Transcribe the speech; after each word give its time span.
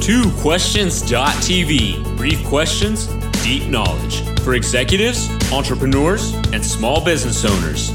TwoQuestions.tv. 0.00 2.16
Brief 2.16 2.42
questions, 2.46 3.06
deep 3.44 3.68
knowledge 3.68 4.22
for 4.40 4.54
executives, 4.54 5.28
entrepreneurs, 5.52 6.32
and 6.54 6.64
small 6.64 7.04
business 7.04 7.44
owners. 7.44 7.92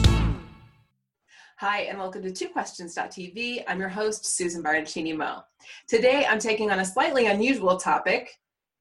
Hi, 1.58 1.80
and 1.82 1.98
welcome 1.98 2.22
to 2.22 2.30
TwoQuestions.tv. 2.30 3.64
I'm 3.68 3.80
your 3.80 3.90
host, 3.90 4.38
Susan 4.38 4.62
Baroncini 4.62 5.18
Moe. 5.18 5.42
Today, 5.88 6.28
I'm 6.30 6.38
taking 6.38 6.70
on 6.70 6.78
a 6.78 6.86
slightly 6.86 7.26
unusual 7.26 7.78
topic, 7.78 8.30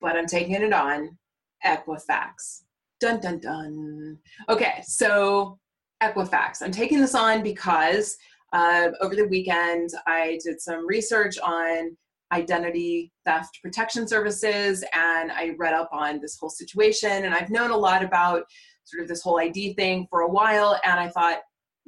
but 0.02 0.16
I'm 0.16 0.26
taking 0.26 0.56
it 0.56 0.74
on 0.74 1.16
Equifax. 1.64 2.64
Dun 3.00 3.20
dun 3.20 3.38
dun. 3.38 4.18
Okay, 4.50 4.82
so 4.82 5.58
Equifax. 6.02 6.60
I'm 6.60 6.72
taking 6.72 7.00
this 7.00 7.14
on 7.14 7.42
because 7.42 8.18
uh, 8.52 8.90
over 9.00 9.16
the 9.16 9.28
weekend 9.28 9.88
I 10.06 10.38
did 10.44 10.60
some 10.60 10.86
research 10.86 11.38
on 11.38 11.96
identity 12.32 13.12
theft 13.24 13.58
protection 13.62 14.08
services 14.08 14.84
and 14.92 15.30
I 15.30 15.54
read 15.58 15.74
up 15.74 15.88
on 15.92 16.20
this 16.20 16.36
whole 16.38 16.50
situation. 16.50 17.24
And 17.24 17.34
I've 17.34 17.50
known 17.50 17.70
a 17.70 17.76
lot 17.76 18.02
about 18.02 18.44
sort 18.84 19.02
of 19.02 19.08
this 19.08 19.22
whole 19.22 19.40
ID 19.40 19.74
thing 19.74 20.06
for 20.10 20.20
a 20.20 20.28
while, 20.28 20.78
and 20.84 21.00
I 21.00 21.08
thought 21.08 21.38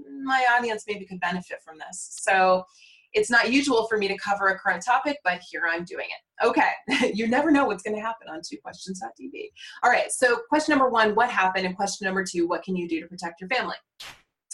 hmm, 0.01 0.25
my 0.25 0.47
audience 0.57 0.85
maybe 0.89 1.05
could 1.05 1.21
benefit 1.21 1.59
from 1.65 1.79
this. 1.79 2.19
So 2.23 2.65
it's 3.13 3.31
not 3.31 3.51
usual 3.51 3.87
for 3.87 3.97
me 3.97 4.09
to 4.09 4.17
cover 4.19 4.49
a 4.49 4.59
current 4.59 4.85
topic, 4.85 5.19
but 5.25 5.41
here 5.51 5.63
I'm 5.69 5.85
doing 5.85 6.07
it. 6.07 6.47
Okay, 6.47 7.13
you 7.15 7.29
never 7.29 7.51
know 7.51 7.67
what's 7.67 7.83
going 7.83 7.97
to 7.97 8.03
happen 8.03 8.29
on 8.29 8.41
two 8.47 8.59
questions.tv. 8.63 9.51
All 9.83 9.91
right, 9.91 10.11
so 10.11 10.41
question 10.49 10.73
number 10.73 10.91
one, 10.91 11.15
what 11.15 11.31
happened? 11.31 11.67
And 11.67 11.77
question 11.77 12.05
number 12.05 12.25
two, 12.25 12.47
what 12.47 12.63
can 12.63 12.77
you 12.77 12.89
do 12.89 13.01
to 13.01 13.07
protect 13.07 13.41
your 13.41 13.49
family? 13.49 13.77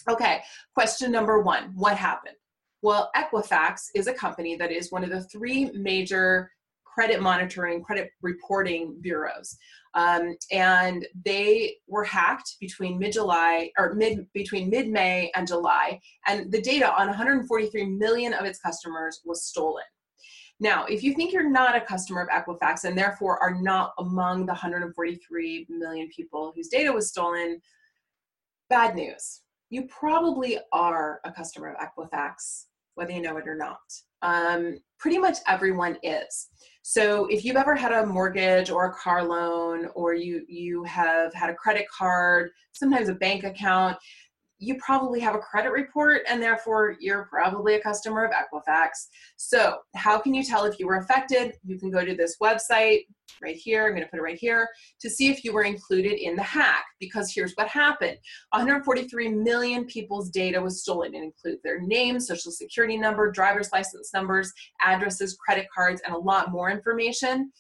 Okay, 0.09 0.42
question 0.75 1.11
number 1.11 1.41
one, 1.41 1.73
what 1.75 1.97
happened? 1.97 2.37
Well, 2.82 3.10
Equifax 3.16 3.86
is 3.95 4.09
a 4.09 4.12
company 4.12 4.56
that 4.56 4.72
is 4.72 4.91
one 4.91 5.04
of 5.04 5.10
the 5.10 5.22
three 5.22 5.70
major 5.72 6.50
credit 6.84 7.22
monitoring, 7.22 7.82
credit 7.82 8.10
reporting 8.20 8.98
bureaus. 9.00 9.56
Um, 9.95 10.36
and 10.50 11.06
they 11.24 11.77
were 11.86 12.05
hacked 12.05 12.56
between 12.61 12.98
mid-July 12.98 13.70
or 13.78 13.94
mid 13.94 14.27
between 14.33 14.69
mid-May 14.69 15.30
and 15.34 15.47
July, 15.47 16.00
and 16.27 16.50
the 16.50 16.61
data 16.61 16.92
on 16.92 17.06
143 17.06 17.84
million 17.86 18.33
of 18.34 18.44
its 18.44 18.58
customers 18.58 19.20
was 19.24 19.44
stolen. 19.44 19.84
Now, 20.61 20.86
if 20.86 21.02
you 21.02 21.14
think 21.14 21.33
you're 21.33 21.48
not 21.48 21.77
a 21.77 21.80
customer 21.80 22.22
of 22.22 22.28
Equifax 22.28 22.84
and 22.84 22.96
therefore 22.96 23.42
are 23.42 23.61
not 23.61 23.92
among 23.98 24.46
the 24.46 24.52
143 24.52 25.67
million 25.69 26.08
people 26.14 26.52
whose 26.55 26.69
data 26.69 26.92
was 26.92 27.08
stolen, 27.08 27.61
bad 28.70 28.94
news. 28.94 29.41
You 29.70 29.86
probably 29.86 30.58
are 30.72 31.20
a 31.24 31.33
customer 31.33 31.74
of 31.74 31.77
Equifax, 31.78 32.67
whether 32.95 33.12
you 33.12 33.23
know 33.23 33.37
it 33.37 33.48
or 33.48 33.57
not. 33.57 33.79
Um, 34.23 34.79
pretty 34.98 35.19
much 35.19 35.39
everyone 35.48 35.98
is. 36.03 36.48
So 36.83 37.27
if 37.27 37.45
you've 37.45 37.57
ever 37.57 37.75
had 37.75 37.93
a 37.93 38.07
mortgage 38.07 38.71
or 38.71 38.87
a 38.87 38.95
car 38.95 39.23
loan, 39.23 39.89
or 39.95 40.15
you 40.15 40.45
you 40.48 40.85
have 40.85 41.33
had 41.33 41.51
a 41.51 41.55
credit 41.55 41.87
card, 41.89 42.51
sometimes 42.73 43.09
a 43.09 43.15
bank 43.15 43.45
account, 43.45 43.97
you 44.62 44.77
probably 44.77 45.18
have 45.18 45.34
a 45.34 45.38
credit 45.38 45.72
report 45.72 46.22
and 46.28 46.41
therefore 46.41 46.96
you're 47.00 47.24
probably 47.24 47.74
a 47.74 47.80
customer 47.80 48.24
of 48.24 48.30
Equifax. 48.30 49.08
So, 49.36 49.78
how 49.96 50.20
can 50.20 50.34
you 50.34 50.44
tell 50.44 50.64
if 50.64 50.78
you 50.78 50.86
were 50.86 50.98
affected? 50.98 51.55
You 51.64 51.78
can 51.78 51.91
go 51.91 52.05
to 52.05 52.14
this 52.14 52.36
website 52.41 53.00
right 53.42 53.56
here. 53.56 53.86
I'm 53.86 53.92
going 53.92 54.05
to 54.05 54.08
put 54.08 54.20
it 54.20 54.22
right 54.22 54.38
here 54.38 54.68
to 55.00 55.10
see 55.10 55.30
if 55.30 55.42
you 55.42 55.52
were 55.52 55.64
included 55.64 56.12
in 56.12 56.36
the 56.36 56.44
hack 56.44 56.84
because 57.00 57.33
here's 57.34 57.55
what 57.55 57.66
happened 57.66 58.16
143 58.50 59.28
million 59.28 59.84
people's 59.86 60.30
data 60.30 60.60
was 60.60 60.80
stolen. 60.80 61.12
It 61.14 61.24
includes 61.24 61.60
their 61.64 61.80
name, 61.80 62.20
social 62.20 62.52
security 62.52 62.96
number, 62.96 63.33
driver's 63.33 63.72
license 63.72 64.12
numbers, 64.14 64.52
addresses, 64.80 65.36
credit 65.44 65.66
cards, 65.74 66.00
and 66.06 66.14
a 66.14 66.18
lot 66.18 66.52
more 66.52 66.70
information. 66.70 67.50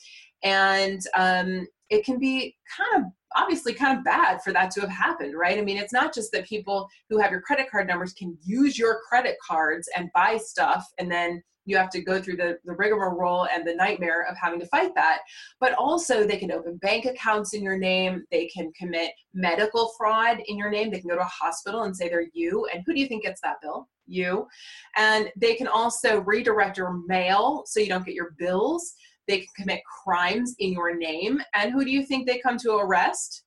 And 0.44 1.00
um, 1.16 1.66
it 1.92 2.04
can 2.06 2.18
be 2.18 2.56
kind 2.74 3.04
of 3.04 3.12
obviously 3.36 3.74
kind 3.74 3.98
of 3.98 4.04
bad 4.04 4.42
for 4.42 4.52
that 4.52 4.70
to 4.70 4.80
have 4.80 4.90
happened, 4.90 5.34
right? 5.36 5.58
I 5.58 5.62
mean, 5.62 5.76
it's 5.76 5.92
not 5.92 6.14
just 6.14 6.32
that 6.32 6.46
people 6.46 6.88
who 7.10 7.18
have 7.18 7.30
your 7.30 7.42
credit 7.42 7.70
card 7.70 7.86
numbers 7.86 8.14
can 8.14 8.36
use 8.42 8.78
your 8.78 9.00
credit 9.08 9.36
cards 9.46 9.88
and 9.96 10.10
buy 10.14 10.38
stuff 10.38 10.86
and 10.98 11.10
then 11.10 11.42
you 11.64 11.76
have 11.76 11.90
to 11.90 12.02
go 12.02 12.20
through 12.20 12.36
the, 12.36 12.58
the 12.64 12.72
rigmarole 12.72 13.46
and 13.54 13.66
the 13.66 13.74
nightmare 13.74 14.26
of 14.28 14.36
having 14.36 14.58
to 14.58 14.66
fight 14.66 14.94
that. 14.96 15.18
But 15.60 15.74
also, 15.74 16.26
they 16.26 16.36
can 16.36 16.50
open 16.50 16.76
bank 16.78 17.04
accounts 17.04 17.54
in 17.54 17.62
your 17.62 17.78
name. 17.78 18.24
They 18.32 18.46
can 18.46 18.72
commit 18.72 19.12
medical 19.32 19.92
fraud 19.96 20.38
in 20.46 20.58
your 20.58 20.70
name. 20.70 20.90
They 20.90 20.98
can 20.98 21.08
go 21.08 21.14
to 21.14 21.22
a 21.22 21.24
hospital 21.24 21.84
and 21.84 21.96
say 21.96 22.08
they're 22.08 22.26
you. 22.32 22.66
And 22.72 22.82
who 22.84 22.94
do 22.94 23.00
you 23.00 23.06
think 23.06 23.22
gets 23.22 23.40
that 23.42 23.60
bill? 23.62 23.88
You. 24.06 24.48
And 24.96 25.30
they 25.36 25.54
can 25.54 25.68
also 25.68 26.20
redirect 26.22 26.76
your 26.76 27.00
mail 27.06 27.62
so 27.66 27.78
you 27.78 27.88
don't 27.88 28.04
get 28.04 28.14
your 28.14 28.34
bills. 28.38 28.94
They 29.28 29.38
can 29.38 29.48
commit 29.56 29.82
crimes 30.04 30.54
in 30.58 30.72
your 30.72 30.96
name. 30.96 31.40
And 31.54 31.72
who 31.72 31.84
do 31.84 31.90
you 31.90 32.04
think 32.04 32.26
they 32.26 32.38
come 32.38 32.56
to 32.58 32.76
arrest? 32.76 33.44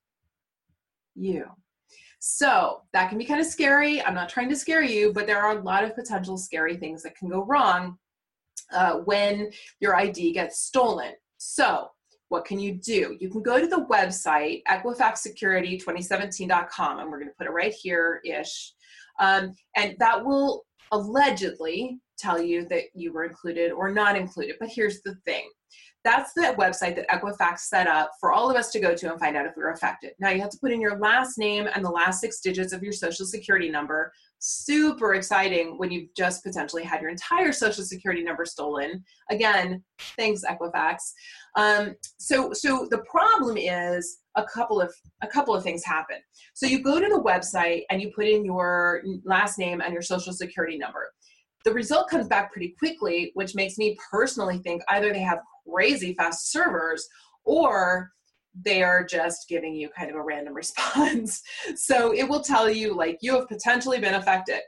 You. 1.16 1.46
So 2.20 2.82
that 2.94 3.10
can 3.10 3.18
be 3.18 3.26
kind 3.26 3.40
of 3.40 3.46
scary. 3.46 4.02
I'm 4.02 4.16
not 4.16 4.30
trying 4.30 4.50
to 4.50 4.56
scare 4.56 4.82
you, 4.82 5.14
but 5.14 5.28
there 5.28 5.42
are 5.42 5.58
a 5.58 5.62
lot 5.62 5.84
of 5.84 5.96
potential 5.96 6.38
scary 6.38 6.76
things 6.76 7.04
that 7.04 7.16
can 7.16 7.30
go 7.30 7.46
wrong 7.46 7.98
uh, 8.74 8.96
when 9.00 9.52
your 9.80 9.96
ID 9.96 10.34
gets 10.34 10.62
stolen. 10.62 11.14
So, 11.38 11.90
what 12.30 12.46
can 12.46 12.60
you 12.60 12.74
do? 12.74 13.16
You 13.20 13.30
can 13.30 13.44
go 13.44 13.60
to 13.60 13.68
the 13.68 13.86
website, 13.86 14.64
equifaxsecurity2017.com, 14.68 17.00
and 17.00 17.12
we're 17.12 17.20
going 17.20 17.30
to 17.30 17.36
put 17.38 17.46
it 17.46 17.52
right 17.52 17.72
here 17.72 18.20
ish. 18.26 18.74
Um, 19.20 19.54
and 19.76 19.96
that 20.00 20.26
will 20.26 20.66
allegedly 20.92 22.00
tell 22.18 22.42
you 22.42 22.66
that 22.70 22.86
you 22.94 23.12
were 23.14 23.26
included 23.26 23.72
or 23.72 23.92
not 23.92 24.18
included. 24.18 24.56
But 24.60 24.70
here's 24.70 25.02
the 25.02 25.14
thing 25.26 25.48
that's 26.06 26.34
the 26.34 26.56
website 26.60 26.96
that 26.96 27.10
Equifax 27.10 27.62
set 27.62 27.88
up 27.88 28.12
for 28.20 28.32
all 28.32 28.50
of 28.50 28.56
us 28.56 28.72
to 28.72 28.80
go 28.80 28.96
to 28.96 29.10
and 29.10 29.20
find 29.20 29.36
out 29.36 29.48
if 29.48 29.54
we 29.58 29.64
were 29.64 29.72
affected. 29.72 30.12
Now 30.20 30.30
you 30.30 30.40
have 30.40 30.52
to 30.52 30.58
put 30.60 30.72
in 30.72 30.80
your 30.80 31.00
last 31.00 31.40
name 31.40 31.68
and 31.74 31.84
the 31.84 31.90
last 31.90 32.22
six 32.22 32.42
digits 32.42 32.74
of 32.74 32.84
your 32.84 32.94
social 32.94 33.26
security 33.26 33.70
number. 33.70 34.14
Super 34.38 35.16
exciting 35.16 35.80
when 35.80 35.90
you've 35.90 36.14
just 36.16 36.44
potentially 36.44 36.84
had 36.84 37.02
your 37.02 37.10
entire 37.10 37.52
social 37.52 37.84
security 37.84 38.24
number 38.24 38.46
stolen. 38.46 39.04
Again, 39.32 39.84
thanks 40.16 40.44
Equifax. 40.48 40.98
Um, 41.58 41.96
so, 42.20 42.54
so 42.54 42.88
the 42.92 43.04
problem 43.10 43.58
is 43.58 44.20
a 44.36 44.44
couple 44.44 44.80
of 44.80 44.94
a 45.24 45.28
couple 45.28 45.56
of 45.56 45.64
things 45.64 45.84
happen. 45.84 46.18
So 46.54 46.68
you 46.68 46.84
go 46.84 47.00
to 47.00 47.08
the 47.08 47.22
website 47.22 47.82
and 47.90 48.00
you 48.00 48.12
put 48.16 48.28
in 48.28 48.46
your 48.46 49.02
last 49.24 49.58
name 49.58 49.82
and 49.82 49.92
your 49.92 50.04
social 50.04 50.34
security 50.34 50.78
number 50.78 51.10
the 51.64 51.74
result 51.74 52.08
comes 52.08 52.28
back 52.28 52.54
pretty 52.54 52.76
quickly, 52.78 53.32
which 53.34 53.56
makes 53.56 53.80
me 53.80 53.98
personally 54.12 54.60
think 54.60 54.84
either 54.90 55.12
they 55.12 55.20
have 55.20 55.40
crazy 55.76 56.14
fast 56.14 56.52
servers 56.52 57.08
or 57.44 58.10
they 58.64 58.82
are 58.82 59.04
just 59.04 59.50
giving 59.50 59.76
you 59.76 59.90
kind 59.90 60.10
of 60.10 60.16
a 60.16 60.22
random 60.22 60.54
response. 60.64 61.42
so 61.76 62.14
it 62.14 62.28
will 62.28 62.42
tell 62.42 62.70
you, 62.70 62.96
like, 62.96 63.18
you 63.22 63.36
have 63.36 63.50
potentially 63.50 64.00
been 64.00 64.16
affected. 64.16 64.62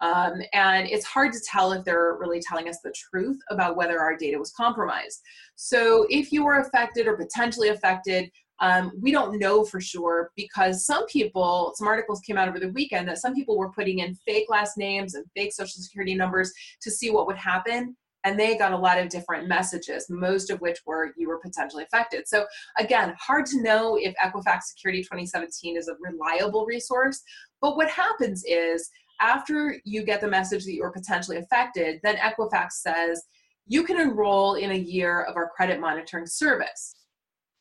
Um, 0.00 0.42
and 0.52 0.88
it's 0.88 1.04
hard 1.04 1.32
to 1.32 1.40
tell 1.48 1.72
if 1.72 1.84
they're 1.84 2.16
really 2.18 2.40
telling 2.40 2.68
us 2.68 2.78
the 2.82 2.92
truth 2.92 3.38
about 3.50 3.76
whether 3.76 4.00
our 4.00 4.16
data 4.16 4.36
was 4.36 4.50
compromised. 4.50 5.20
So 5.54 6.06
if 6.10 6.32
you 6.32 6.44
were 6.44 6.58
affected 6.58 7.06
or 7.06 7.16
potentially 7.16 7.68
affected, 7.68 8.28
um, 8.58 8.92
we 9.00 9.12
don't 9.12 9.38
know 9.38 9.64
for 9.64 9.80
sure 9.80 10.30
because 10.36 10.86
some 10.86 11.06
people, 11.06 11.72
some 11.76 11.86
articles 11.86 12.20
came 12.20 12.36
out 12.36 12.48
over 12.48 12.58
the 12.58 12.70
weekend 12.70 13.08
that 13.08 13.18
some 13.18 13.34
people 13.34 13.56
were 13.56 13.72
putting 13.72 14.00
in 14.00 14.16
fake 14.26 14.46
last 14.48 14.76
names 14.76 15.14
and 15.14 15.24
fake 15.36 15.52
social 15.52 15.80
security 15.80 16.14
numbers 16.16 16.52
to 16.80 16.90
see 16.90 17.10
what 17.10 17.26
would 17.26 17.36
happen. 17.36 17.96
And 18.24 18.38
they 18.38 18.56
got 18.56 18.72
a 18.72 18.78
lot 18.78 18.98
of 18.98 19.08
different 19.08 19.48
messages, 19.48 20.06
most 20.08 20.50
of 20.50 20.60
which 20.60 20.78
were 20.86 21.12
you 21.16 21.28
were 21.28 21.38
potentially 21.38 21.82
affected. 21.82 22.28
So, 22.28 22.46
again, 22.78 23.14
hard 23.18 23.46
to 23.46 23.62
know 23.62 23.96
if 24.00 24.14
Equifax 24.22 24.62
Security 24.64 25.02
2017 25.02 25.76
is 25.76 25.88
a 25.88 25.96
reliable 26.00 26.64
resource. 26.64 27.22
But 27.60 27.76
what 27.76 27.90
happens 27.90 28.44
is 28.46 28.88
after 29.20 29.76
you 29.84 30.04
get 30.04 30.20
the 30.20 30.28
message 30.28 30.64
that 30.64 30.72
you 30.72 30.82
were 30.82 30.90
potentially 30.90 31.38
affected, 31.38 32.00
then 32.02 32.16
Equifax 32.16 32.72
says 32.72 33.22
you 33.66 33.84
can 33.84 34.00
enroll 34.00 34.54
in 34.54 34.72
a 34.72 34.76
year 34.76 35.22
of 35.22 35.36
our 35.36 35.48
credit 35.48 35.80
monitoring 35.80 36.26
service. 36.26 36.94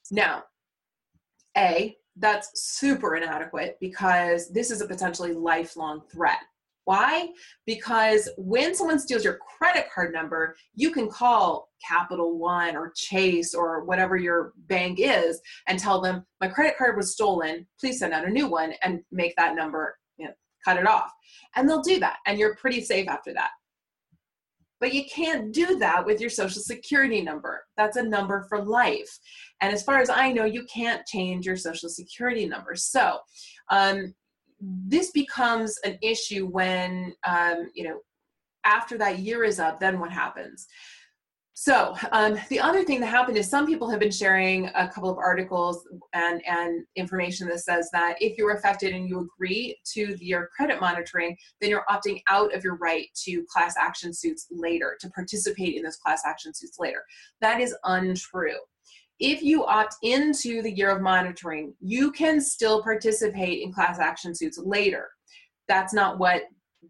Now, 0.09 0.43
a, 1.57 1.95
that's 2.17 2.51
super 2.53 3.15
inadequate 3.15 3.77
because 3.79 4.51
this 4.51 4.71
is 4.71 4.81
a 4.81 4.87
potentially 4.87 5.33
lifelong 5.33 6.01
threat. 6.11 6.39
Why? 6.85 7.29
Because 7.65 8.29
when 8.37 8.73
someone 8.73 8.99
steals 8.99 9.23
your 9.23 9.37
credit 9.57 9.85
card 9.93 10.13
number, 10.13 10.55
you 10.73 10.91
can 10.91 11.09
call 11.09 11.69
Capital 11.87 12.37
One 12.37 12.75
or 12.75 12.91
Chase 12.95 13.53
or 13.53 13.83
whatever 13.83 14.17
your 14.17 14.53
bank 14.67 14.99
is 14.99 15.39
and 15.67 15.77
tell 15.77 16.01
them, 16.01 16.25
My 16.39 16.47
credit 16.47 16.77
card 16.77 16.97
was 16.97 17.13
stolen. 17.13 17.67
Please 17.79 17.99
send 17.99 18.13
out 18.13 18.27
a 18.27 18.31
new 18.31 18.47
one 18.47 18.73
and 18.81 19.01
make 19.11 19.35
that 19.35 19.55
number, 19.55 19.95
you 20.17 20.25
know, 20.25 20.33
cut 20.65 20.77
it 20.77 20.87
off. 20.87 21.11
And 21.55 21.69
they'll 21.69 21.81
do 21.81 21.99
that. 21.99 22.17
And 22.25 22.39
you're 22.39 22.55
pretty 22.55 22.81
safe 22.81 23.07
after 23.07 23.33
that. 23.33 23.51
But 24.79 24.93
you 24.95 25.05
can't 25.05 25.53
do 25.53 25.77
that 25.77 26.03
with 26.03 26.19
your 26.19 26.31
social 26.31 26.61
security 26.61 27.21
number. 27.21 27.63
That's 27.77 27.97
a 27.97 28.03
number 28.03 28.47
for 28.49 28.65
life. 28.65 29.19
And 29.61 29.71
as 29.71 29.83
far 29.83 29.99
as 29.99 30.09
I 30.09 30.31
know, 30.31 30.45
you 30.45 30.65
can't 30.65 31.05
change 31.05 31.45
your 31.45 31.55
social 31.55 31.87
security 31.87 32.47
number. 32.47 32.75
So 32.75 33.19
um, 33.69 34.15
this 34.61 35.11
becomes 35.11 35.77
an 35.83 35.97
issue 36.01 36.47
when, 36.47 37.13
um, 37.27 37.69
you 37.73 37.83
know, 37.83 37.99
after 38.63 38.97
that 38.97 39.19
year 39.19 39.43
is 39.43 39.59
up, 39.59 39.79
then 39.79 39.99
what 39.99 40.11
happens? 40.11 40.67
So 41.53 41.95
um, 42.11 42.39
the 42.49 42.59
other 42.59 42.83
thing 42.83 42.99
that 43.01 43.07
happened 43.07 43.37
is 43.37 43.47
some 43.47 43.67
people 43.67 43.87
have 43.89 43.99
been 43.99 44.09
sharing 44.09 44.71
a 44.73 44.87
couple 44.87 45.11
of 45.11 45.17
articles 45.17 45.87
and, 46.13 46.41
and 46.47 46.83
information 46.95 47.47
that 47.49 47.59
says 47.59 47.87
that 47.93 48.15
if 48.19 48.35
you're 48.35 48.55
affected 48.55 48.95
and 48.95 49.07
you 49.07 49.19
agree 49.19 49.77
to 49.93 50.15
your 50.19 50.49
credit 50.55 50.81
monitoring, 50.81 51.37
then 51.59 51.69
you're 51.69 51.85
opting 51.87 52.21
out 52.29 52.55
of 52.55 52.63
your 52.63 52.77
right 52.77 53.07
to 53.25 53.45
class 53.47 53.75
action 53.79 54.11
suits 54.11 54.47
later, 54.49 54.97
to 55.01 55.09
participate 55.11 55.75
in 55.75 55.83
those 55.83 55.97
class 55.97 56.23
action 56.25 56.51
suits 56.51 56.77
later. 56.79 57.03
That 57.41 57.61
is 57.61 57.75
untrue. 57.83 58.57
If 59.21 59.41
you 59.41 59.65
opt 59.65 59.95
into 60.01 60.61
the 60.61 60.71
year 60.71 60.89
of 60.89 61.01
monitoring, 61.01 61.73
you 61.79 62.11
can 62.11 62.41
still 62.41 62.83
participate 62.83 63.61
in 63.61 63.71
class 63.71 63.99
action 63.99 64.35
suits 64.35 64.57
later. 64.57 65.09
That's 65.67 65.93
not 65.93 66.19
what 66.19 66.43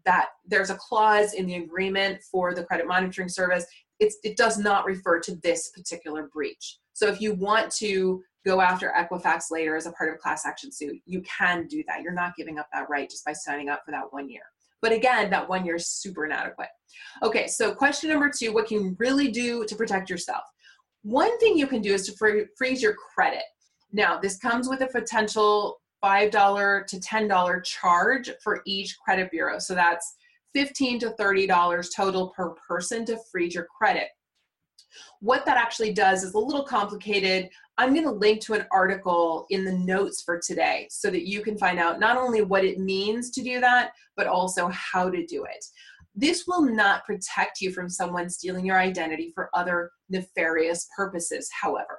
that 0.06 0.28
there's 0.46 0.70
a 0.70 0.76
clause 0.76 1.34
in 1.34 1.46
the 1.46 1.56
agreement 1.56 2.22
for 2.22 2.54
the 2.54 2.64
credit 2.64 2.88
monitoring 2.88 3.28
service 3.28 3.66
it's, 4.02 4.18
it 4.24 4.36
does 4.36 4.58
not 4.58 4.84
refer 4.84 5.20
to 5.20 5.36
this 5.36 5.70
particular 5.70 6.28
breach. 6.32 6.78
So 6.92 7.06
if 7.06 7.20
you 7.20 7.34
want 7.34 7.70
to 7.76 8.20
go 8.44 8.60
after 8.60 8.92
Equifax 8.98 9.44
later 9.52 9.76
as 9.76 9.86
a 9.86 9.92
part 9.92 10.10
of 10.10 10.16
a 10.16 10.18
class 10.18 10.44
action 10.44 10.72
suit, 10.72 10.96
you 11.06 11.22
can 11.22 11.68
do 11.68 11.84
that. 11.86 12.02
You're 12.02 12.12
not 12.12 12.34
giving 12.36 12.58
up 12.58 12.66
that 12.72 12.90
right 12.90 13.08
just 13.08 13.24
by 13.24 13.32
signing 13.32 13.68
up 13.68 13.82
for 13.84 13.92
that 13.92 14.12
one 14.12 14.28
year. 14.28 14.42
But 14.80 14.90
again, 14.90 15.30
that 15.30 15.48
one 15.48 15.64
year 15.64 15.76
is 15.76 15.88
super 15.88 16.24
inadequate. 16.24 16.66
Okay, 17.22 17.46
so 17.46 17.72
question 17.72 18.10
number 18.10 18.28
two 18.36 18.52
what 18.52 18.66
can 18.66 18.84
you 18.84 18.96
really 18.98 19.30
do 19.30 19.64
to 19.66 19.76
protect 19.76 20.10
yourself? 20.10 20.42
One 21.02 21.36
thing 21.38 21.58
you 21.58 21.66
can 21.66 21.82
do 21.82 21.94
is 21.94 22.06
to 22.06 22.46
freeze 22.56 22.82
your 22.82 22.94
credit. 22.94 23.42
Now, 23.92 24.18
this 24.18 24.38
comes 24.38 24.68
with 24.68 24.80
a 24.82 24.86
potential 24.86 25.80
$5 26.02 26.86
to 26.86 26.96
$10 26.96 27.64
charge 27.64 28.30
for 28.42 28.62
each 28.66 28.96
credit 29.04 29.30
bureau. 29.30 29.58
So 29.58 29.74
that's 29.74 30.14
15 30.54 31.00
to 31.00 31.10
$30 31.18 31.88
total 31.94 32.28
per 32.30 32.50
person 32.68 33.04
to 33.06 33.18
freeze 33.30 33.54
your 33.54 33.66
credit. 33.76 34.08
What 35.20 35.46
that 35.46 35.56
actually 35.56 35.92
does 35.92 36.22
is 36.22 36.34
a 36.34 36.38
little 36.38 36.64
complicated. 36.64 37.48
I'm 37.78 37.94
going 37.94 38.04
to 38.04 38.12
link 38.12 38.42
to 38.42 38.54
an 38.54 38.66
article 38.70 39.46
in 39.50 39.64
the 39.64 39.72
notes 39.72 40.22
for 40.22 40.38
today 40.38 40.86
so 40.90 41.10
that 41.10 41.26
you 41.26 41.40
can 41.40 41.56
find 41.56 41.78
out 41.78 41.98
not 41.98 42.18
only 42.18 42.42
what 42.42 42.64
it 42.64 42.78
means 42.78 43.30
to 43.30 43.42
do 43.42 43.60
that, 43.60 43.92
but 44.16 44.26
also 44.26 44.68
how 44.68 45.08
to 45.08 45.24
do 45.26 45.44
it. 45.44 45.64
This 46.14 46.44
will 46.46 46.62
not 46.62 47.04
protect 47.04 47.60
you 47.60 47.72
from 47.72 47.88
someone 47.88 48.28
stealing 48.28 48.66
your 48.66 48.78
identity 48.78 49.32
for 49.34 49.50
other 49.54 49.90
nefarious 50.10 50.88
purposes, 50.96 51.48
however. 51.60 51.98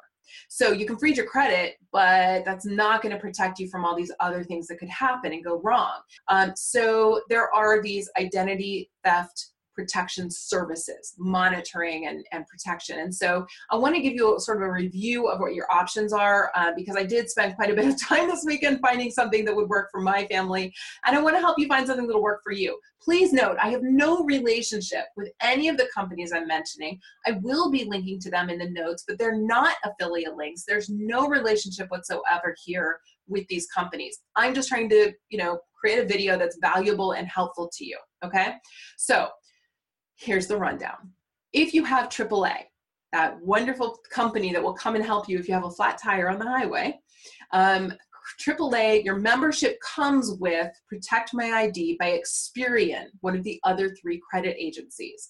So 0.49 0.71
you 0.71 0.85
can 0.85 0.97
freeze 0.97 1.17
your 1.17 1.25
credit, 1.25 1.75
but 1.91 2.45
that's 2.45 2.65
not 2.65 3.01
going 3.01 3.13
to 3.13 3.19
protect 3.19 3.59
you 3.59 3.69
from 3.69 3.85
all 3.85 3.95
these 3.95 4.11
other 4.19 4.43
things 4.43 4.67
that 4.67 4.79
could 4.79 4.89
happen 4.89 5.33
and 5.33 5.43
go 5.43 5.61
wrong. 5.63 5.99
Um, 6.27 6.53
so 6.55 7.21
there 7.29 7.53
are 7.53 7.81
these 7.81 8.09
identity 8.19 8.89
theft 9.03 9.52
protection 9.73 10.29
services, 10.29 11.13
monitoring 11.17 12.07
and, 12.07 12.25
and 12.31 12.45
protection. 12.47 12.99
And 12.99 13.13
so 13.13 13.45
I 13.71 13.75
want 13.75 13.95
to 13.95 14.01
give 14.01 14.13
you 14.13 14.35
a, 14.35 14.39
sort 14.39 14.57
of 14.57 14.63
a 14.63 14.71
review 14.71 15.27
of 15.27 15.39
what 15.39 15.53
your 15.53 15.71
options 15.71 16.13
are 16.13 16.51
uh, 16.55 16.71
because 16.75 16.95
I 16.95 17.03
did 17.03 17.29
spend 17.29 17.55
quite 17.55 17.71
a 17.71 17.75
bit 17.75 17.87
of 17.87 18.01
time 18.07 18.27
this 18.27 18.43
weekend 18.45 18.79
finding 18.81 19.11
something 19.11 19.45
that 19.45 19.55
would 19.55 19.69
work 19.69 19.89
for 19.91 20.01
my 20.01 20.25
family. 20.27 20.73
And 21.05 21.15
I 21.15 21.21
want 21.21 21.35
to 21.35 21.41
help 21.41 21.59
you 21.59 21.67
find 21.67 21.85
something 21.87 22.07
that'll 22.07 22.21
work 22.21 22.41
for 22.43 22.53
you. 22.53 22.79
Please 23.01 23.33
note, 23.33 23.57
I 23.61 23.69
have 23.69 23.83
no 23.83 24.23
relationship 24.23 25.05
with 25.17 25.29
any 25.41 25.67
of 25.67 25.77
the 25.77 25.89
companies 25.93 26.31
I'm 26.31 26.47
mentioning. 26.47 26.99
I 27.25 27.31
will 27.41 27.69
be 27.69 27.83
linking 27.83 28.19
to 28.21 28.29
them 28.29 28.49
in 28.49 28.59
the 28.59 28.69
notes, 28.69 29.03
but 29.05 29.17
they're 29.17 29.37
not 29.37 29.75
affiliate 29.83 30.37
links. 30.37 30.63
There's 30.65 30.89
no 30.89 31.27
relationship 31.27 31.91
whatsoever 31.91 32.55
here 32.63 32.99
with 33.27 33.45
these 33.47 33.67
companies. 33.67 34.19
I'm 34.35 34.53
just 34.53 34.69
trying 34.69 34.89
to, 34.89 35.11
you 35.29 35.37
know, 35.37 35.59
create 35.83 35.99
a 35.99 36.05
video 36.05 36.37
that's 36.37 36.57
valuable 36.61 37.11
and 37.11 37.27
helpful 37.27 37.69
to 37.77 37.85
you. 37.85 37.97
Okay. 38.23 38.53
So 38.97 39.27
here's 40.23 40.47
the 40.47 40.57
rundown. 40.57 41.11
If 41.51 41.73
you 41.73 41.83
have 41.83 42.09
AAA, 42.09 42.55
that 43.11 43.39
wonderful 43.41 43.99
company 44.09 44.51
that 44.53 44.63
will 44.63 44.73
come 44.73 44.95
and 44.95 45.05
help 45.05 45.29
you 45.29 45.37
if 45.37 45.47
you 45.47 45.53
have 45.53 45.65
a 45.65 45.71
flat 45.71 45.99
tire 46.01 46.29
on 46.29 46.39
the 46.39 46.45
highway, 46.45 46.99
um, 47.51 47.93
AAA, 48.41 49.03
your 49.03 49.17
membership 49.17 49.77
comes 49.81 50.31
with 50.39 50.71
Protect 50.87 51.31
My 51.33 51.51
ID 51.51 51.97
by 51.99 52.19
Experian, 52.19 53.07
one 53.19 53.35
of 53.35 53.43
the 53.43 53.59
other 53.63 53.93
three 54.01 54.21
credit 54.27 54.55
agencies. 54.57 55.27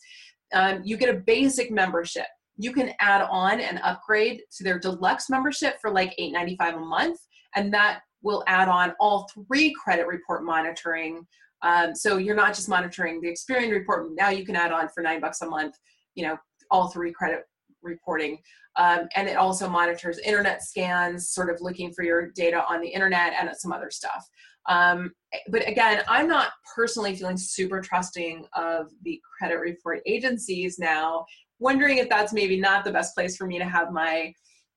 Um, 0.53 0.81
you 0.83 0.95
get 0.95 1.13
a 1.13 1.19
basic 1.19 1.71
membership. 1.71 2.27
You 2.55 2.71
can 2.71 2.91
add 2.99 3.27
on 3.31 3.59
and 3.59 3.79
upgrade 3.83 4.41
to 4.57 4.63
their 4.63 4.77
deluxe 4.77 5.29
membership 5.29 5.77
for 5.81 5.89
like 5.89 6.15
$8.95 6.19 6.75
a 6.75 6.79
month, 6.79 7.19
and 7.55 7.73
that 7.73 8.01
will 8.21 8.43
add 8.47 8.69
on 8.69 8.93
all 8.99 9.27
three 9.33 9.73
credit 9.83 10.05
report 10.07 10.45
monitoring 10.45 11.25
um, 11.63 11.95
so 11.95 12.17
you're 12.17 12.35
not 12.35 12.53
just 12.53 12.69
monitoring 12.69 13.21
the 13.21 13.29
Experian 13.29 13.71
report. 13.71 14.11
Now 14.13 14.29
you 14.29 14.45
can 14.45 14.55
add 14.55 14.71
on 14.71 14.89
for 14.89 15.01
nine 15.01 15.21
bucks 15.21 15.41
a 15.41 15.45
month, 15.47 15.75
you 16.13 16.25
know, 16.25 16.37
all 16.69 16.89
three 16.89 17.11
credit 17.11 17.43
reporting. 17.81 18.37
Um, 18.75 19.07
and 19.15 19.29
it 19.29 19.37
also 19.37 19.69
monitors 19.69 20.19
internet 20.19 20.63
scans, 20.63 21.29
sort 21.29 21.49
of 21.49 21.61
looking 21.61 21.93
for 21.93 22.03
your 22.03 22.31
data 22.31 22.63
on 22.67 22.81
the 22.81 22.87
internet 22.87 23.33
and 23.39 23.49
some 23.55 23.71
other 23.71 23.91
stuff. 23.91 24.27
Um, 24.67 25.11
but 25.49 25.67
again, 25.67 26.03
I'm 26.07 26.27
not 26.27 26.51
personally 26.75 27.15
feeling 27.15 27.37
super 27.37 27.81
trusting 27.81 28.45
of 28.55 28.89
the 29.03 29.21
credit 29.37 29.59
report 29.59 30.01
agencies 30.05 30.79
now, 30.79 31.25
wondering 31.59 31.97
if 31.97 32.09
that's 32.09 32.33
maybe 32.33 32.59
not 32.59 32.83
the 32.83 32.91
best 32.91 33.13
place 33.15 33.37
for 33.37 33.45
me 33.45 33.57
to 33.57 33.65
have 33.65 33.91
my, 33.91 34.33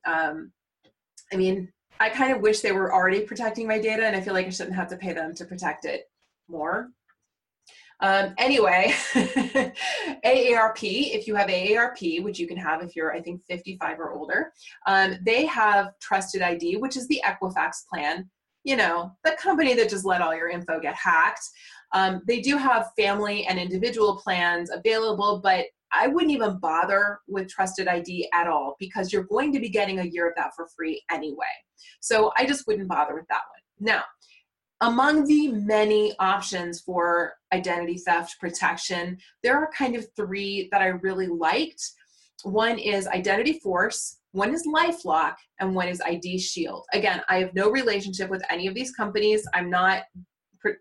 um, 0.07 0.53
I 1.33 1.37
mean, 1.37 1.73
I 1.99 2.11
kind 2.11 2.33
of 2.33 2.43
wish 2.43 2.61
they 2.61 2.73
were 2.73 2.93
already 2.93 3.21
protecting 3.21 3.67
my 3.67 3.79
data 3.79 4.05
and 4.05 4.15
I 4.15 4.21
feel 4.21 4.35
like 4.35 4.47
I 4.47 4.51
shouldn't 4.51 4.77
have 4.77 4.89
to 4.89 4.97
pay 4.97 5.13
them 5.13 5.35
to 5.37 5.45
protect 5.47 5.85
it 5.85 6.05
more. 6.49 6.91
Um, 8.01 8.35
anyway, 8.37 8.93
AARP, 9.15 10.83
if 10.83 11.27
you 11.27 11.35
have 11.35 11.49
AARP, 11.49 12.23
which 12.23 12.39
you 12.39 12.47
can 12.47 12.59
have 12.59 12.83
if 12.83 12.95
you're, 12.95 13.13
I 13.13 13.23
think, 13.23 13.43
55 13.49 13.99
or 13.99 14.13
older, 14.13 14.53
um, 14.87 15.17
they 15.25 15.47
have 15.47 15.93
Trusted 16.01 16.43
ID, 16.43 16.77
which 16.77 16.97
is 16.97 17.09
the 17.09 17.23
Equifax 17.25 17.87
plan, 17.91 18.29
you 18.65 18.77
know, 18.77 19.13
the 19.25 19.33
company 19.41 19.73
that 19.75 19.89
just 19.89 20.05
let 20.05 20.21
all 20.21 20.37
your 20.37 20.51
info 20.51 20.79
get 20.79 20.95
hacked. 20.95 21.45
Um, 21.93 22.21
they 22.27 22.41
do 22.41 22.59
have 22.59 22.91
family 22.99 23.47
and 23.47 23.59
individual 23.59 24.17
plans 24.17 24.71
available, 24.71 25.41
but 25.43 25.65
I 25.93 26.09
wouldn't 26.09 26.33
even 26.33 26.59
bother 26.59 27.21
with 27.29 27.49
Trusted 27.49 27.89
ID 27.89 28.29
at 28.35 28.47
all 28.47 28.77
because 28.79 29.13
you're 29.13 29.25
going 29.25 29.53
to 29.53 29.61
be 29.61 29.71
getting 29.71 30.01
a 30.01 30.05
year 30.05 30.29
of 30.29 30.35
that 30.37 30.51
for 30.55 30.69
free 30.77 31.03
anyway. 31.11 31.47
So 32.01 32.33
I 32.37 32.45
just 32.45 32.67
wouldn't 32.67 32.89
bother 32.89 33.15
with 33.15 33.27
that 33.29 33.43
one. 33.53 33.89
Now, 33.89 34.03
among 34.81 35.25
the 35.27 35.49
many 35.49 36.15
options 36.19 36.81
for 36.81 37.35
identity 37.53 37.99
theft 37.99 38.37
protection, 38.39 39.19
there 39.43 39.57
are 39.57 39.71
kind 39.77 39.97
of 39.97 40.07
three 40.17 40.69
that 40.73 40.83
I 40.83 40.89
really 40.89 41.29
liked. 41.29 41.83
One 42.45 42.79
is 42.79 43.07
Identity 43.07 43.59
Force, 43.61 44.19
one 44.33 44.53
is 44.53 44.67
Lifelock, 44.67 45.35
and 45.61 45.75
one 45.75 45.89
is 45.89 46.03
ID 46.03 46.39
Shield. 46.39 46.85
Again, 46.93 47.23
I 47.29 47.39
have 47.39 47.55
no 47.55 47.71
relationship 47.71 48.29
with 48.29 48.43
any 48.51 48.67
of 48.67 48.75
these 48.75 48.93
companies. 48.93 49.47
I'm 49.55 49.71
not 49.71 50.03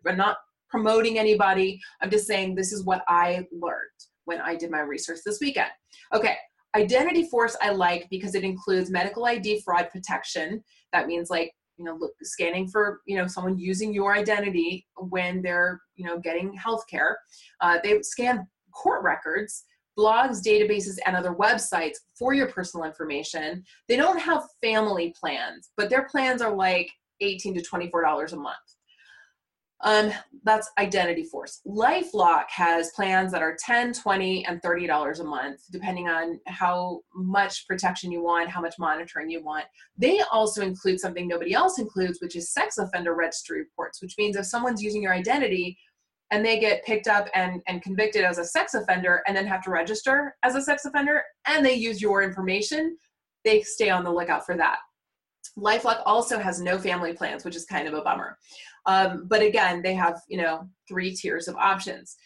I'm 0.06 0.18
not 0.18 0.38
promoting 0.70 1.20
anybody. 1.20 1.80
I'm 2.02 2.10
just 2.10 2.28
saying 2.28 2.56
this 2.56 2.74
is 2.74 2.84
what 2.84 3.04
I 3.08 3.46
learned 3.52 4.00
when 4.26 4.42
I 4.42 4.56
did 4.56 4.72
my 4.72 4.82
research 4.82 5.20
this 5.26 5.40
weekend. 5.40 5.70
Okay, 6.14 6.36
Identity 6.76 7.30
Force 7.30 7.56
I 7.62 7.70
like 7.70 8.08
because 8.10 8.36
it 8.36 8.44
includes 8.44 8.90
medical 8.90 9.26
ID 9.26 9.62
fraud 9.64 9.90
protection. 9.90 10.62
That 10.92 11.08
means 11.08 11.30
like 11.30 11.54
you 11.78 11.86
know 11.86 11.96
look, 11.96 12.12
scanning 12.24 12.68
for 12.68 13.02
you 13.06 13.18
know 13.18 13.28
someone 13.28 13.58
using 13.58 13.94
your 13.94 14.16
identity 14.16 14.86
when 14.98 15.42
they're 15.42 15.82
you 15.96 16.06
know 16.06 16.20
getting 16.20 16.54
health 16.54 16.84
care 16.90 17.18
uh, 17.62 17.78
they 17.84 18.02
scan 18.02 18.48
court 18.74 19.04
records 19.04 19.66
blogs 19.98 20.44
databases 20.46 20.98
and 21.06 21.16
other 21.16 21.34
websites 21.36 21.96
for 22.20 22.34
your 22.34 22.48
personal 22.48 22.86
information. 22.86 23.64
They 23.88 23.96
don't 23.96 24.20
have 24.20 24.44
family 24.62 25.14
plans 25.20 25.72
but 25.78 25.90
their 25.90 26.08
plans 26.10 26.42
are 26.42 26.56
like 26.56 26.90
18 27.22 27.56
to 27.56 27.62
24 27.62 28.02
dollars 28.02 28.34
a 28.34 28.38
month 28.38 28.58
um, 29.86 30.12
that's 30.44 30.72
Identity 30.80 31.24
Force. 31.24 31.62
LifeLock 31.68 32.46
has 32.50 32.92
plans 32.96 33.32
that 33.32 33.44
are 33.44 33.56
$10, 33.56 34.02
$20, 34.02 34.44
and 34.48 34.60
$30 34.64 35.20
a 35.20 35.24
month, 35.24 35.62
depending 35.72 36.10
on 36.10 36.40
how 36.48 37.02
much 37.14 37.68
protection 37.68 38.12
you 38.12 38.24
want, 38.24 38.50
how 38.50 38.62
much 38.62 38.76
monitoring 38.80 39.30
you 39.30 39.44
want. 39.44 39.66
They 39.96 40.22
also 40.32 40.64
include 40.64 41.00
something 41.00 41.28
nobody 41.28 41.54
else 41.54 41.78
includes, 41.78 42.20
which 42.20 42.36
is 42.36 42.52
sex 42.52 42.80
offender 42.80 43.14
registry 43.14 43.60
reports, 43.60 44.02
which 44.02 44.16
means 44.18 44.36
if 44.36 44.48
someone's 44.48 44.82
using 44.82 45.04
your 45.04 45.14
identity 45.14 45.78
and 46.32 46.44
they 46.44 46.60
get 46.60 46.84
picked 46.84 47.08
up 47.08 47.28
and, 47.36 47.62
and 47.68 47.84
convicted 47.84 48.26
as 48.26 48.40
a 48.40 48.46
sex 48.46 48.74
offender 48.74 49.22
and 49.28 49.38
then 49.38 49.46
have 49.46 49.62
to 49.66 49.70
register 49.70 50.36
as 50.42 50.56
a 50.56 50.62
sex 50.62 50.86
offender 50.86 51.22
and 51.48 51.64
they 51.64 51.76
use 51.76 52.02
your 52.02 52.24
information, 52.24 52.98
they 53.44 53.62
stay 53.62 53.92
on 53.92 54.04
the 54.04 54.12
lookout 54.12 54.48
for 54.48 54.58
that. 54.58 54.78
LifeLock 55.58 56.02
also 56.06 56.40
has 56.40 56.60
no 56.60 56.78
family 56.78 57.14
plans, 57.14 57.46
which 57.46 57.56
is 57.56 57.66
kind 57.66 57.88
of 57.88 57.94
a 57.94 58.02
bummer. 58.02 58.38
Um, 58.86 59.26
but 59.28 59.42
again, 59.42 59.82
they 59.82 59.94
have, 59.94 60.22
you 60.28 60.38
know, 60.38 60.70
three 60.88 61.16
tiers 61.16 61.48
of 61.48 61.56
options. 61.56 62.18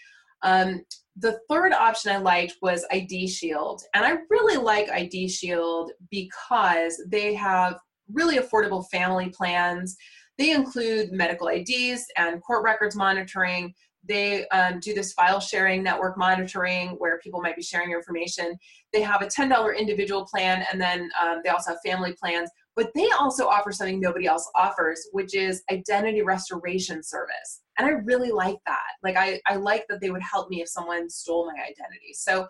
Um, 0.41 0.83
the 1.15 1.39
third 1.49 1.73
option 1.73 2.11
I 2.11 2.17
liked 2.17 2.55
was 2.61 2.85
ID 2.91 3.27
Shield. 3.27 3.83
And 3.93 4.05
I 4.05 4.17
really 4.29 4.57
like 4.57 4.89
ID 4.89 5.27
Shield 5.27 5.91
because 6.09 7.01
they 7.07 7.33
have 7.35 7.77
really 8.11 8.37
affordable 8.37 8.87
family 8.89 9.29
plans. 9.29 9.95
They 10.37 10.51
include 10.51 11.11
medical 11.11 11.49
IDs 11.49 12.05
and 12.17 12.41
court 12.41 12.63
records 12.63 12.95
monitoring. 12.95 13.73
they 14.07 14.47
um, 14.49 14.79
do 14.79 14.93
this 14.93 15.11
file 15.11 15.41
sharing 15.41 15.83
network 15.83 16.17
monitoring 16.17 16.91
where 16.99 17.19
people 17.19 17.41
might 17.41 17.57
be 17.57 17.61
sharing 17.61 17.91
information 17.91 18.57
they 18.93 19.01
have 19.01 19.21
a 19.21 19.25
$10 19.25 19.77
individual 19.77 20.25
plan 20.25 20.65
and 20.71 20.79
then 20.79 21.09
um, 21.21 21.41
they 21.43 21.49
also 21.49 21.71
have 21.71 21.79
family 21.85 22.15
plans 22.17 22.49
but 22.75 22.91
they 22.95 23.09
also 23.11 23.47
offer 23.47 23.71
something 23.71 23.99
nobody 23.99 24.25
else 24.25 24.49
offers 24.55 24.99
which 25.11 25.35
is 25.35 25.63
identity 25.71 26.21
restoration 26.21 27.03
service. 27.03 27.61
And 27.77 27.87
i 27.87 27.91
really 27.91 28.31
like 28.31 28.57
that. 28.65 28.89
Like 29.03 29.17
i, 29.17 29.39
I 29.47 29.55
like 29.55 29.85
that 29.89 30.01
they 30.01 30.11
would 30.11 30.21
help 30.21 30.49
me 30.49 30.61
if 30.61 30.69
someone 30.69 31.09
stole 31.09 31.45
my 31.45 31.61
identity. 31.61 32.13
So 32.13 32.47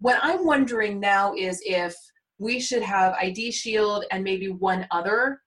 what 0.00 0.18
i'm 0.22 0.44
wondering 0.44 1.00
now 1.00 1.34
is 1.34 1.60
if 1.64 1.94
we 2.38 2.60
should 2.60 2.82
have 2.82 3.14
id 3.20 3.50
shield 3.52 4.04
and 4.10 4.24
maybe 4.24 4.48
one 4.48 4.86
other 4.90 5.40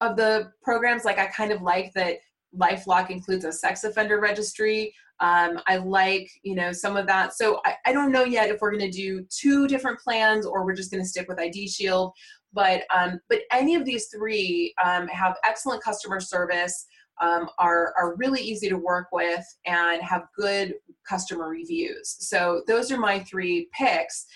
of 0.00 0.16
the 0.16 0.52
programs. 0.62 1.04
Like 1.04 1.18
i 1.18 1.26
kind 1.26 1.52
of 1.52 1.62
like 1.62 1.92
that 1.94 2.18
lifelock 2.56 3.10
includes 3.10 3.44
a 3.44 3.52
sex 3.52 3.84
offender 3.84 4.20
registry. 4.20 4.94
Um, 5.20 5.58
i 5.66 5.78
like 5.78 6.30
you 6.44 6.54
know 6.54 6.70
some 6.70 6.96
of 6.96 7.06
that. 7.08 7.34
So 7.34 7.60
I, 7.64 7.74
I 7.86 7.92
don't 7.92 8.12
know 8.12 8.24
yet 8.24 8.50
if 8.50 8.60
we're 8.60 8.70
going 8.70 8.90
to 8.90 8.96
do 8.96 9.26
two 9.30 9.66
different 9.66 9.98
plans 9.98 10.46
or 10.46 10.64
we're 10.64 10.76
just 10.76 10.92
going 10.92 11.02
to 11.02 11.08
stick 11.08 11.28
with 11.28 11.40
id 11.40 11.68
shield. 11.68 12.12
But 12.52 12.82
um, 12.94 13.20
but 13.28 13.40
any 13.52 13.74
of 13.74 13.84
these 13.84 14.06
three 14.06 14.74
um, 14.82 15.08
have 15.08 15.36
excellent 15.44 15.82
customer 15.82 16.20
service 16.20 16.86
um, 17.20 17.48
are, 17.58 17.94
are 17.98 18.14
really 18.16 18.40
easy 18.40 18.68
to 18.68 18.76
work 18.76 19.08
with 19.12 19.44
and 19.66 20.02
have 20.02 20.26
good 20.36 20.74
customer 21.08 21.48
reviews. 21.48 22.16
So 22.20 22.62
those 22.66 22.92
are 22.92 22.98
my 22.98 23.20
three 23.20 23.68
picks. 23.72 24.26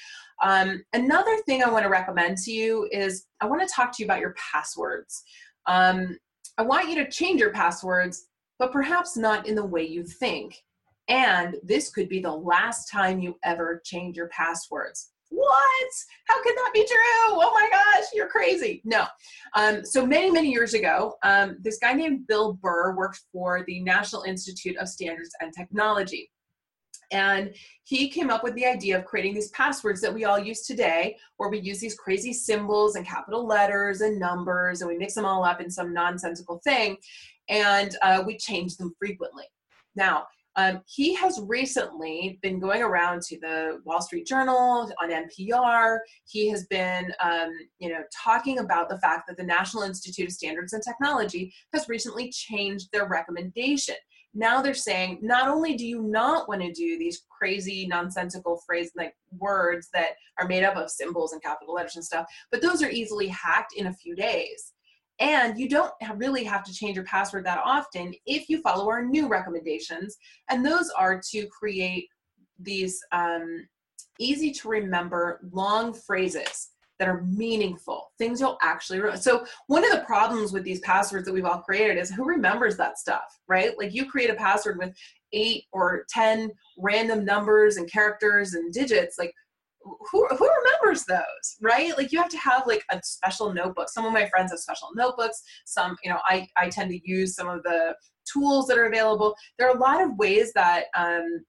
Um, 0.42 0.82
another 0.92 1.36
thing 1.46 1.62
i 1.62 1.70
want 1.70 1.84
to 1.84 1.88
recommend 1.88 2.36
to 2.38 2.50
you 2.50 2.88
is 2.90 3.26
i 3.40 3.46
want 3.46 3.60
to 3.62 3.72
talk 3.72 3.92
to 3.92 4.02
you 4.02 4.06
about 4.06 4.20
your 4.20 4.34
passwords. 4.52 5.22
Um, 5.66 6.18
I 6.58 6.62
want 6.62 6.88
you 6.88 6.96
to 6.96 7.10
change 7.10 7.40
your 7.40 7.52
passwords, 7.52 8.26
but 8.58 8.72
perhaps 8.72 9.16
not 9.16 9.46
in 9.46 9.54
the 9.54 9.64
way 9.64 9.86
you 9.86 10.04
think. 10.04 10.62
And 11.08 11.56
this 11.62 11.90
could 11.90 12.08
be 12.08 12.20
the 12.20 12.32
last 12.32 12.90
time 12.90 13.20
you 13.20 13.36
ever 13.44 13.82
change 13.84 14.16
your 14.16 14.28
passwords. 14.28 15.12
What? 15.30 15.88
How 16.26 16.42
could 16.42 16.54
that 16.54 16.70
be 16.74 16.86
true? 16.86 16.96
Oh 17.30 17.50
my 17.54 17.68
gosh, 17.70 18.04
you're 18.12 18.28
crazy. 18.28 18.82
No. 18.84 19.06
Um, 19.56 19.84
so 19.84 20.06
many, 20.06 20.30
many 20.30 20.50
years 20.50 20.74
ago, 20.74 21.14
um, 21.22 21.56
this 21.60 21.78
guy 21.78 21.94
named 21.94 22.26
Bill 22.26 22.52
Burr 22.52 22.94
worked 22.94 23.20
for 23.32 23.64
the 23.66 23.80
National 23.80 24.22
Institute 24.22 24.76
of 24.76 24.88
Standards 24.88 25.30
and 25.40 25.52
Technology. 25.52 26.30
And 27.12 27.54
he 27.84 28.08
came 28.08 28.30
up 28.30 28.42
with 28.42 28.54
the 28.54 28.66
idea 28.66 28.98
of 28.98 29.04
creating 29.04 29.34
these 29.34 29.50
passwords 29.50 30.00
that 30.00 30.12
we 30.12 30.24
all 30.24 30.38
use 30.38 30.62
today, 30.66 31.16
where 31.36 31.50
we 31.50 31.60
use 31.60 31.78
these 31.78 31.94
crazy 31.94 32.32
symbols 32.32 32.96
and 32.96 33.06
capital 33.06 33.46
letters 33.46 34.00
and 34.00 34.18
numbers, 34.18 34.80
and 34.80 34.88
we 34.88 34.96
mix 34.96 35.14
them 35.14 35.26
all 35.26 35.44
up 35.44 35.60
in 35.60 35.70
some 35.70 35.92
nonsensical 35.92 36.60
thing, 36.64 36.96
and 37.48 37.96
uh, 38.02 38.22
we 38.26 38.36
change 38.36 38.76
them 38.76 38.94
frequently. 38.98 39.44
Now, 39.94 40.26
um, 40.56 40.82
he 40.86 41.14
has 41.14 41.40
recently 41.46 42.38
been 42.42 42.60
going 42.60 42.82
around 42.82 43.22
to 43.22 43.40
the 43.40 43.80
Wall 43.84 44.02
Street 44.02 44.26
Journal 44.26 44.90
on 45.02 45.10
NPR. 45.10 45.98
He 46.26 46.50
has 46.50 46.66
been, 46.66 47.12
um, 47.22 47.50
you 47.78 47.88
know, 47.88 48.02
talking 48.14 48.58
about 48.58 48.90
the 48.90 48.98
fact 48.98 49.28
that 49.28 49.38
the 49.38 49.44
National 49.44 49.82
Institute 49.82 50.26
of 50.26 50.32
Standards 50.32 50.74
and 50.74 50.82
Technology 50.82 51.54
has 51.72 51.88
recently 51.88 52.30
changed 52.30 52.88
their 52.92 53.08
recommendation 53.08 53.94
now 54.34 54.62
they're 54.62 54.74
saying 54.74 55.18
not 55.22 55.48
only 55.48 55.74
do 55.74 55.86
you 55.86 56.02
not 56.02 56.48
want 56.48 56.62
to 56.62 56.72
do 56.72 56.98
these 56.98 57.22
crazy 57.30 57.86
nonsensical 57.86 58.60
phrase 58.66 58.90
like 58.96 59.14
words 59.38 59.88
that 59.92 60.10
are 60.38 60.48
made 60.48 60.64
up 60.64 60.76
of 60.76 60.90
symbols 60.90 61.32
and 61.32 61.42
capital 61.42 61.74
letters 61.74 61.96
and 61.96 62.04
stuff 62.04 62.26
but 62.50 62.62
those 62.62 62.82
are 62.82 62.90
easily 62.90 63.28
hacked 63.28 63.74
in 63.76 63.86
a 63.88 63.94
few 63.94 64.14
days. 64.14 64.72
And 65.18 65.58
you 65.58 65.68
don't 65.68 65.92
really 66.16 66.44
have 66.44 66.64
to 66.64 66.72
change 66.72 66.96
your 66.96 67.04
password 67.04 67.46
that 67.46 67.60
often 67.64 68.12
if 68.26 68.48
you 68.48 68.60
follow 68.62 68.88
our 68.88 69.04
new 69.04 69.28
recommendations. 69.28 70.16
And 70.50 70.64
those 70.64 70.90
are 70.98 71.20
to 71.30 71.46
create 71.46 72.08
these 72.58 72.98
um, 73.12 73.66
easy 74.18 74.50
to 74.52 74.68
remember 74.68 75.40
long 75.52 75.92
phrases 75.94 76.70
that 76.98 77.08
are 77.08 77.22
meaningful, 77.22 78.12
things 78.18 78.40
you'll 78.40 78.58
actually 78.62 78.98
remember. 78.98 79.20
So 79.20 79.44
one 79.66 79.84
of 79.84 79.90
the 79.92 80.04
problems 80.04 80.52
with 80.52 80.62
these 80.62 80.80
passwords 80.80 81.26
that 81.26 81.32
we've 81.32 81.44
all 81.44 81.60
created 81.60 81.98
is 81.98 82.10
who 82.10 82.24
remembers 82.24 82.76
that 82.76 82.98
stuff, 82.98 83.40
right? 83.48 83.76
Like 83.76 83.92
you 83.92 84.06
create 84.06 84.30
a 84.30 84.34
password 84.34 84.78
with 84.78 84.94
eight 85.32 85.64
or 85.72 86.04
10 86.10 86.50
random 86.78 87.24
numbers 87.24 87.76
and 87.76 87.90
characters 87.90 88.54
and 88.54 88.72
digits, 88.72 89.18
like 89.18 89.32
who, 89.84 90.26
who 90.28 90.48
remembers 90.64 91.04
those 91.06 91.56
right 91.60 91.96
like 91.96 92.12
you 92.12 92.18
have 92.20 92.28
to 92.28 92.38
have 92.38 92.66
like 92.66 92.84
a 92.90 93.00
special 93.02 93.52
notebook 93.52 93.88
some 93.88 94.04
of 94.04 94.12
my 94.12 94.28
friends 94.28 94.52
have 94.52 94.60
special 94.60 94.88
notebooks 94.94 95.42
some 95.64 95.96
you 96.04 96.10
know 96.10 96.20
i 96.28 96.46
i 96.56 96.68
tend 96.68 96.90
to 96.90 97.00
use 97.04 97.34
some 97.34 97.48
of 97.48 97.62
the 97.64 97.94
tools 98.30 98.66
that 98.66 98.78
are 98.78 98.86
available 98.86 99.34
there 99.58 99.68
are 99.68 99.76
a 99.76 99.80
lot 99.80 100.00
of 100.00 100.16
ways 100.16 100.52
that 100.52 100.84
um, 100.96 101.44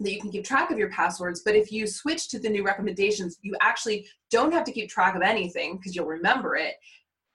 that 0.00 0.12
you 0.12 0.20
can 0.20 0.30
keep 0.30 0.44
track 0.44 0.70
of 0.70 0.78
your 0.78 0.90
passwords. 0.90 1.42
But 1.44 1.56
if 1.56 1.72
you 1.72 1.86
switch 1.86 2.28
to 2.28 2.38
the 2.38 2.48
new 2.48 2.64
recommendations, 2.64 3.38
you 3.42 3.56
actually 3.60 4.06
don't 4.30 4.52
have 4.52 4.64
to 4.64 4.72
keep 4.72 4.88
track 4.88 5.16
of 5.16 5.22
anything 5.22 5.76
because 5.76 5.96
you'll 5.96 6.06
remember 6.06 6.56
it. 6.56 6.74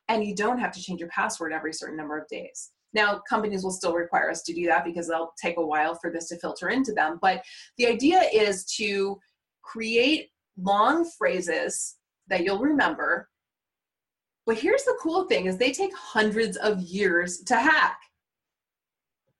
And 0.09 0.23
you 0.23 0.35
don't 0.35 0.59
have 0.59 0.71
to 0.73 0.81
change 0.81 0.99
your 0.99 1.09
password 1.09 1.53
every 1.53 1.73
certain 1.73 1.97
number 1.97 2.17
of 2.17 2.27
days. 2.27 2.71
Now, 2.93 3.21
companies 3.27 3.63
will 3.63 3.71
still 3.71 3.93
require 3.93 4.29
us 4.29 4.43
to 4.43 4.53
do 4.53 4.67
that 4.67 4.85
because 4.85 5.07
they'll 5.07 5.33
take 5.41 5.57
a 5.57 5.65
while 5.65 5.95
for 5.95 6.11
this 6.11 6.27
to 6.29 6.37
filter 6.37 6.69
into 6.69 6.93
them. 6.93 7.19
But 7.21 7.43
the 7.77 7.87
idea 7.87 8.21
is 8.31 8.65
to 8.77 9.19
create 9.63 10.29
long 10.57 11.09
phrases 11.17 11.95
that 12.27 12.43
you'll 12.43 12.59
remember. 12.59 13.29
But 14.45 14.57
here's 14.57 14.83
the 14.83 14.97
cool 15.01 15.25
thing 15.25 15.47
is 15.47 15.57
they 15.57 15.71
take 15.71 15.95
hundreds 15.95 16.57
of 16.57 16.81
years 16.81 17.39
to 17.45 17.55
hack 17.55 17.97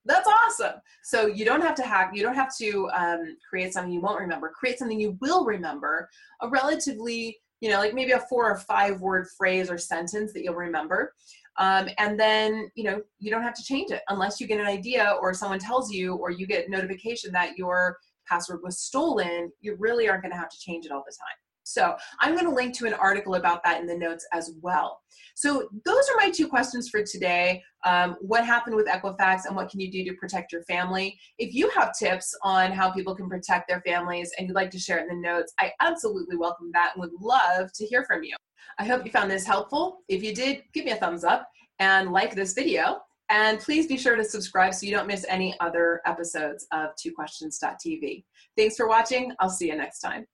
that's 0.05 0.27
awesome. 0.27 0.81
So 1.03 1.27
you 1.27 1.45
don't 1.45 1.61
have 1.61 1.75
to 1.75 1.83
hack, 1.83 2.11
you 2.13 2.23
don't 2.23 2.35
have 2.35 2.55
to 2.57 2.89
um, 2.93 3.37
create 3.47 3.73
something 3.73 3.91
you 3.91 4.01
won't 4.01 4.19
remember. 4.19 4.49
Create 4.49 4.79
something 4.79 4.99
you 4.99 5.17
will 5.21 5.45
remember, 5.45 6.09
a 6.41 6.49
relatively, 6.49 7.37
you 7.61 7.69
know, 7.69 7.79
like 7.79 7.93
maybe 7.93 8.11
a 8.11 8.19
four 8.29 8.49
or 8.49 8.57
five 8.59 8.99
word 8.99 9.27
phrase 9.37 9.69
or 9.69 9.77
sentence 9.77 10.33
that 10.33 10.43
you'll 10.43 10.55
remember. 10.55 11.13
Um, 11.57 11.87
and 11.97 12.19
then, 12.19 12.69
you 12.75 12.83
know, 12.83 13.01
you 13.19 13.29
don't 13.29 13.43
have 13.43 13.53
to 13.53 13.63
change 13.63 13.91
it 13.91 14.01
unless 14.09 14.41
you 14.41 14.47
get 14.47 14.59
an 14.59 14.65
idea 14.65 15.15
or 15.21 15.33
someone 15.33 15.59
tells 15.59 15.91
you 15.91 16.15
or 16.15 16.31
you 16.31 16.47
get 16.47 16.69
notification 16.69 17.31
that 17.33 17.57
your 17.57 17.97
password 18.27 18.61
was 18.63 18.79
stolen. 18.79 19.51
You 19.61 19.75
really 19.79 20.09
aren't 20.09 20.23
going 20.23 20.31
to 20.31 20.37
have 20.37 20.49
to 20.49 20.59
change 20.59 20.85
it 20.85 20.91
all 20.91 21.03
the 21.05 21.15
time. 21.15 21.37
So 21.63 21.95
I'm 22.19 22.33
going 22.33 22.45
to 22.45 22.53
link 22.53 22.77
to 22.77 22.85
an 22.85 22.93
article 22.93 23.35
about 23.35 23.63
that 23.63 23.79
in 23.81 23.87
the 23.87 23.97
notes 23.97 24.25
as 24.33 24.51
well. 24.61 25.01
So 25.35 25.69
those 25.85 26.09
are 26.09 26.17
my 26.17 26.29
two 26.29 26.47
questions 26.47 26.89
for 26.89 27.03
today. 27.03 27.63
Um, 27.85 28.15
what 28.21 28.45
happened 28.45 28.75
with 28.75 28.87
Equifax 28.87 29.45
and 29.45 29.55
what 29.55 29.69
can 29.69 29.79
you 29.79 29.91
do 29.91 30.03
to 30.05 30.13
protect 30.17 30.51
your 30.51 30.63
family? 30.63 31.17
If 31.37 31.53
you 31.53 31.69
have 31.71 31.97
tips 31.97 32.35
on 32.43 32.71
how 32.71 32.91
people 32.91 33.15
can 33.15 33.29
protect 33.29 33.67
their 33.67 33.81
families 33.81 34.31
and 34.37 34.47
you'd 34.47 34.55
like 34.55 34.71
to 34.71 34.79
share 34.79 34.99
it 34.99 35.09
in 35.09 35.21
the 35.21 35.27
notes, 35.27 35.53
I 35.59 35.71
absolutely 35.81 36.37
welcome 36.37 36.69
that 36.73 36.93
and 36.95 37.01
would 37.01 37.19
love 37.19 37.71
to 37.73 37.85
hear 37.85 38.03
from 38.05 38.23
you. 38.23 38.35
I 38.79 38.85
hope 38.85 39.05
you 39.05 39.11
found 39.11 39.31
this 39.31 39.45
helpful. 39.45 39.99
If 40.07 40.23
you 40.23 40.33
did, 40.33 40.63
give 40.73 40.85
me 40.85 40.91
a 40.91 40.95
thumbs 40.95 41.23
up 41.23 41.47
and 41.79 42.11
like 42.11 42.35
this 42.35 42.53
video. 42.53 43.01
And 43.29 43.59
please 43.59 43.87
be 43.87 43.97
sure 43.97 44.15
to 44.15 44.23
subscribe 44.23 44.73
so 44.73 44.85
you 44.85 44.91
don't 44.91 45.07
miss 45.07 45.25
any 45.27 45.55
other 45.59 46.01
episodes 46.05 46.67
of 46.71 46.91
TwoQuestions.tv. 46.95 48.25
Thanks 48.57 48.75
for 48.75 48.87
watching. 48.87 49.33
I'll 49.39 49.49
see 49.49 49.67
you 49.67 49.75
next 49.75 49.99
time. 50.01 50.27